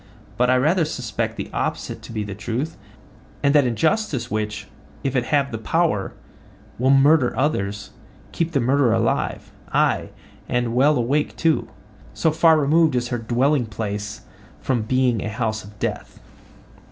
But 0.35 0.49
I 0.49 0.55
rather 0.55 0.83
suspect 0.83 1.37
the 1.37 1.51
opposite 1.53 2.01
to 2.01 2.11
be 2.11 2.23
the 2.23 2.33
truth, 2.33 2.75
and 3.43 3.53
that 3.53 3.67
injustice 3.67 4.31
which, 4.31 4.67
if 5.03 5.15
it 5.15 5.25
have 5.25 5.51
the 5.51 5.59
power, 5.59 6.13
will 6.79 6.89
murder 6.89 7.37
others, 7.37 7.91
keeps 8.31 8.53
the 8.53 8.59
murderer 8.61 8.93
alive—aye, 8.93 10.09
and 10.49 10.73
well 10.73 10.97
awake 10.97 11.35
too; 11.37 11.67
so 12.15 12.31
far 12.31 12.57
removed 12.59 12.95
is 12.95 13.09
her 13.09 13.19
dwelling 13.19 13.67
place 13.67 14.21
from 14.59 14.81
being 14.81 15.21
a 15.23 15.29
house 15.29 15.63
of 15.63 15.77
death. 15.77 16.19